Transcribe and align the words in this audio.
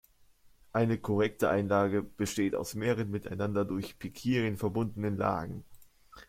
Eine 0.71 0.97
korrekte 0.97 1.51
Einlage 1.51 2.01
besteht 2.01 2.55
aus 2.55 2.73
mehreren, 2.73 3.11
miteinander 3.11 3.65
durch 3.65 3.99
Pikieren 3.99 4.57
verbundenen 4.57 5.15
Lagen. 5.15 5.63